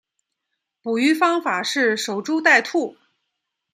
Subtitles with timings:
[0.81, 2.97] 捕鱼方法是守株待兔。